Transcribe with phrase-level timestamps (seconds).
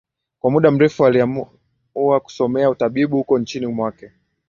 [0.39, 4.11] Kwa muda mrefu aliamua kusomea utabibu uko nchini mwake